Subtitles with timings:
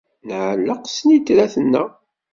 [0.27, 1.89] Nɛelleq snitrat-nneɣ.